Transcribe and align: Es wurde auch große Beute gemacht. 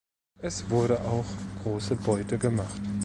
Es 0.39 0.67
wurde 0.71 0.99
auch 1.01 1.27
große 1.63 1.95
Beute 1.95 2.39
gemacht. 2.39 2.81